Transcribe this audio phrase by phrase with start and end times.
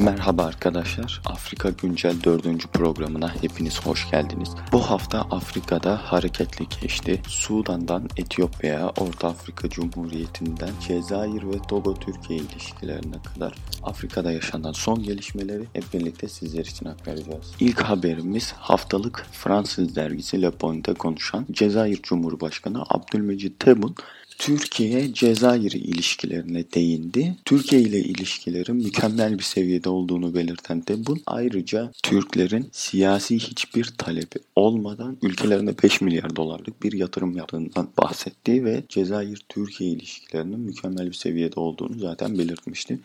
[0.00, 1.22] Merhaba arkadaşlar.
[1.26, 2.72] Afrika Güncel 4.
[2.72, 4.48] programına hepiniz hoş geldiniz.
[4.72, 7.22] Bu hafta Afrika'da hareketli geçti.
[7.28, 15.64] Sudan'dan Etiyopya'ya, Orta Afrika Cumhuriyeti'nden Cezayir ve Togo Türkiye ilişkilerine kadar Afrika'da yaşanan son gelişmeleri
[15.72, 17.52] hep birlikte sizler için aktaracağız.
[17.60, 23.94] İlk haberimiz haftalık Fransız dergisi Le Pointe'de konuşan Cezayir Cumhurbaşkanı Abdülmecit Tebboune
[24.40, 27.36] Türkiye-Cezayir ilişkilerine değindi.
[27.44, 35.16] Türkiye ile ilişkilerin mükemmel bir seviyede olduğunu belirten Tebun ayrıca Türklerin siyasi hiçbir talebi olmadan
[35.22, 41.98] ülkelerine 5 milyar dolarlık bir yatırım yaptığından bahsetti ve Cezayir-Türkiye ilişkilerinin mükemmel bir seviyede olduğunu
[41.98, 42.98] zaten belirtmişti.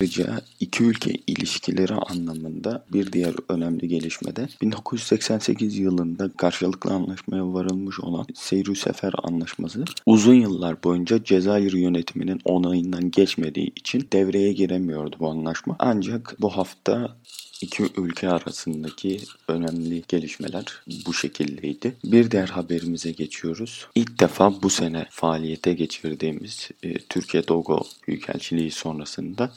[0.00, 8.00] Ayrıca iki ülke ilişkileri anlamında bir diğer önemli gelişme de 1988 yılında karşılıklı anlaşmaya varılmış
[8.00, 15.28] olan Seyru Sefer Anlaşması uzun yıllar boyunca Cezayir yönetiminin onayından geçmediği için devreye giremiyordu bu
[15.28, 15.76] anlaşma.
[15.78, 17.16] Ancak bu hafta
[17.60, 20.64] iki ülke arasındaki önemli gelişmeler
[21.06, 21.96] bu şekildeydi.
[22.04, 23.86] Bir diğer haberimize geçiyoruz.
[23.94, 29.52] İlk defa bu sene faaliyete geçirdiğimiz e, Türkiye-Togo Büyükelçiliği sonrasında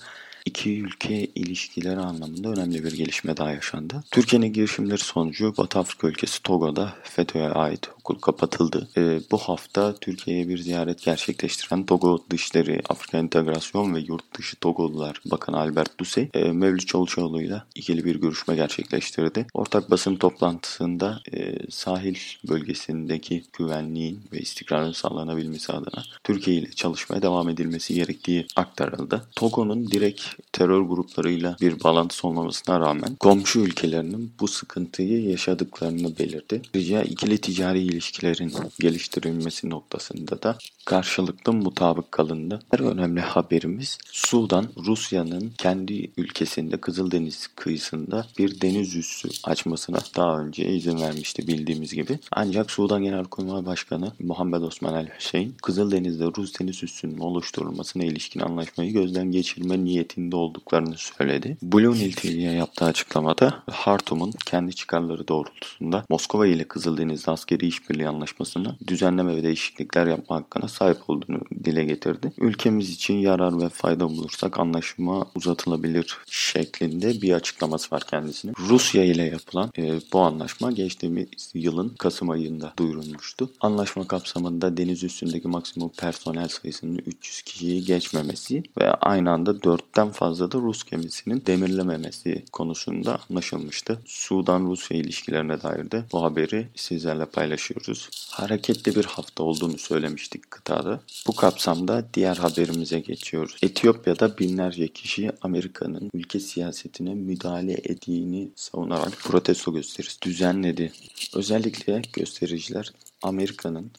[0.50, 4.04] iki ülke ilişkileri anlamında önemli bir gelişme daha yaşandı.
[4.12, 8.88] Türkiye'nin girişimleri sonucu Batı Afrika ülkesi Togo'da FETÖ'ye ait okul kapatıldı.
[8.98, 15.22] E, bu hafta Türkiye'ye bir ziyaret gerçekleştiren Togo Dışişleri Afrika İntegrasyon ve Yurt Dışı Togolular
[15.26, 19.46] Bakanı Albert Dusey, e, Mevlüt Çavuşoğlu ile ikili bir görüşme gerçekleştirdi.
[19.54, 22.16] Ortak basın toplantısında e, sahil
[22.50, 29.28] bölgesindeki güvenliğin ve istikrarın sağlanabilmesi adına Türkiye ile çalışmaya devam edilmesi gerektiği aktarıldı.
[29.36, 30.22] Togo'nun direkt
[30.54, 36.62] terör gruplarıyla bir bağlantısı olmamasına rağmen komşu ülkelerinin bu sıkıntıyı yaşadıklarını belirtti.
[36.90, 42.60] Ayrıca ikili ticari ilişkilerin geliştirilmesi noktasında da karşılıklı mutabık kalındı.
[42.72, 50.66] Her önemli haberimiz Sudan, Rusya'nın kendi ülkesinde Kızıldeniz kıyısında bir deniz üssü açmasına daha önce
[50.74, 52.20] izin vermişti bildiğimiz gibi.
[52.32, 58.94] Ancak Sudan Genelkurmay Başkanı Muhammed Osman El Hüseyin, Kızıldeniz'de Rus deniz üssünün oluşturulmasına ilişkin anlaşmayı
[58.94, 59.86] gözden geçirme
[60.20, 61.58] niyetinde olduklarını söyledi.
[61.62, 68.76] Blue Nil TV'ye yaptığı açıklamada Hartum'un kendi çıkarları doğrultusunda Moskova ile Kızıldeniz'de askeri işbirliği anlaşmasına
[68.88, 72.32] düzenleme ve değişiklikler yapma hakkına sahip olduğunu dile getirdi.
[72.38, 78.52] Ülkemiz için yarar ve fayda bulursak anlaşma uzatılabilir şeklinde bir açıklaması var kendisine.
[78.70, 83.50] Rusya ile yapılan e, bu anlaşma geçtiğimiz yılın Kasım ayında duyurulmuştu.
[83.62, 90.52] Anlaşma kapsamında deniz üstündeki maksimum personel sayısının 300 kişiyi geçmemesi ve aynı anda 4'ten fazla
[90.52, 94.00] da Rus gemisinin demirlememesi konusunda anlaşılmıştı.
[94.06, 98.10] Sudan-Rusya ilişkilerine dair de bu haberi sizlerle paylaşıyoruz.
[98.30, 101.00] Hareketli bir hafta olduğunu söylemiştik kıtada.
[101.28, 103.58] Bu kapsamda diğer haberimize geçiyoruz.
[103.62, 110.92] Etiyopya'da binlerce kişi Amerika'nın ülke siyasetine müdahale ettiğini savunarak protesto gösterisi düzenledi.
[111.36, 113.92] Özellikle göstericiler Amerika'nın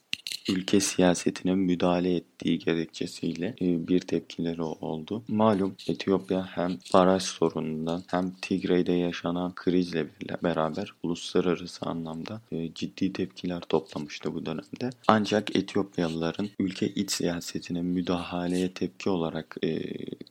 [0.48, 5.22] ülke siyasetine müdahale ettiği gerekçesiyle e, bir tepkileri oldu.
[5.28, 10.06] Malum Etiyopya hem baraj sorunundan hem Tigray'da yaşanan krizle
[10.42, 14.90] beraber uluslararası anlamda e, ciddi tepkiler toplamıştı bu dönemde.
[15.08, 19.80] Ancak Etiyopyalıların ülke iç siyasetine müdahaleye tepki olarak e,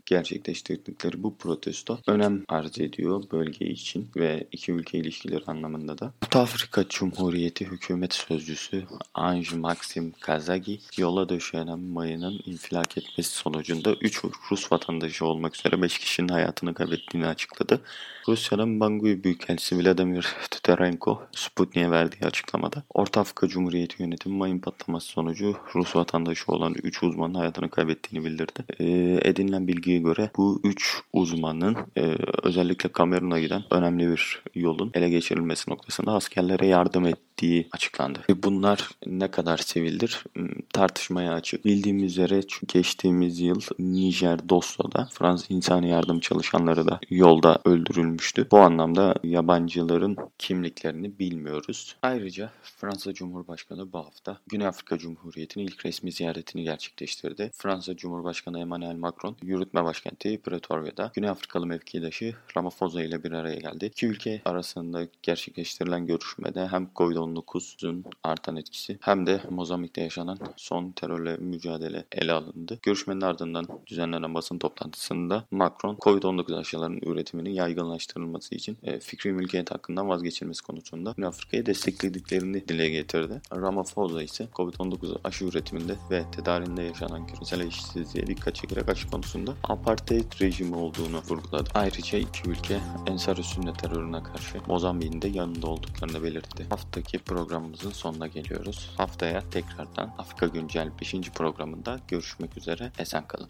[0.10, 6.14] gerçekleştirdikleri bu protesto önem arz ediyor bölge için ve iki ülke ilişkileri anlamında da.
[6.24, 8.84] Batı Afrika Cumhuriyeti Hükümet Sözcüsü
[9.14, 16.00] Anj Maxim Kazagi yola döşenen mayının infilak etmesi sonucunda 3 Rus vatandaşı olmak üzere 5
[16.00, 17.82] kişinin hayatını kaybettiğini açıkladı.
[18.28, 25.58] Rusya'nın Bangui Büyükelçisi Vladimir Tutarenko Sputnik'e verdiği açıklamada Orta Afrika Cumhuriyeti yönetimi mayın patlaması sonucu
[25.76, 28.64] Rus vatandaşı olan 3 uzmanın hayatını kaybettiğini bildirdi.
[28.80, 35.10] Ee, edinilen bilgiye göre bu 3 uzmanın e, özellikle Kamerun'a giden önemli bir yolun ele
[35.10, 37.06] geçirilmesi noktasında askerlere yardım
[37.40, 38.20] ettiği açıklandı.
[38.44, 41.66] Bunlar ne kadar sivildir hmm, tartışmaya açık.
[41.66, 48.48] Bildiğimiz üzere geçtiğimiz yıl Nijer Dosto'da Fransız insani yardım çalışanları da yolda öldürülmüştü.
[48.52, 51.96] Bu anlamda yabancıların kimliklerini bilmiyoruz.
[52.02, 57.52] Ayrıca Fransa Cumhurbaşkanı bu hafta Güney Afrika Cumhuriyeti'nin ilk resmi ziyaretini gerçekleştirdi.
[57.54, 63.86] Fransa Cumhurbaşkanı Emmanuel Macron yürütme başkenti Pretoria'da Güney Afrikalı mevkidaşı Ramaphosa ile bir araya geldi.
[63.86, 66.90] İki ülke arasında gerçekleştirilen görüşmede hem
[67.36, 72.80] COVID-19 Covid-19'un artan etkisi hem de Mozambik'te yaşanan son terörle mücadele ele alındı.
[72.82, 80.10] Görüşmenin ardından düzenlenen basın toplantısında Macron Covid-19 aşılarının üretiminin yaygınlaştırılması için e, fikri mülkiyet hakkından
[80.10, 83.42] vazgeçilmesi konusunda Afrika'yı desteklediklerini dile getirdi.
[83.54, 90.42] Ramaphosa ise Covid-19 aşı üretiminde ve tedarinde yaşanan küresel eşitsizliğe dikkat çekerek aşı konusunda apartheid
[90.42, 91.70] rejimi olduğunu vurguladı.
[91.74, 96.66] Ayrıca iki ülke Ensar Sünnet terörüne karşı Mozambik'in de yanında olduklarını belirtti.
[96.70, 98.92] Haftaki programımızın sonuna geliyoruz.
[98.98, 101.32] Haftaya tekrardan Afrika Güncel 5.
[101.32, 102.92] programında görüşmek üzere.
[103.00, 103.50] Esen kalın.